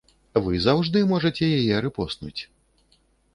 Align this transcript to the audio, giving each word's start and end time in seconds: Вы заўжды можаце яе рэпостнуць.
Вы 0.45 0.61
заўжды 0.67 1.03
можаце 1.11 1.51
яе 1.59 1.75
рэпостнуць. 1.87 2.41